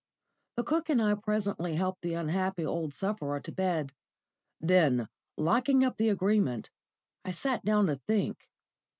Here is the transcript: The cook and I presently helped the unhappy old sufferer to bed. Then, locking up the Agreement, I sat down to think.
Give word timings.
The 0.57 0.63
cook 0.63 0.89
and 0.89 0.99
I 0.99 1.13
presently 1.13 1.75
helped 1.75 2.01
the 2.01 2.15
unhappy 2.15 2.65
old 2.65 2.91
sufferer 2.91 3.39
to 3.39 3.51
bed. 3.51 3.93
Then, 4.59 5.07
locking 5.37 5.83
up 5.85 5.97
the 5.97 6.09
Agreement, 6.09 6.71
I 7.23 7.29
sat 7.29 7.63
down 7.63 7.85
to 7.85 7.97
think. 8.07 8.49